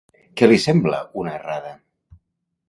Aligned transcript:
Què 0.39 0.47
li 0.47 0.55
sembla 0.63 1.01
una 1.25 1.35
errada? 1.41 1.75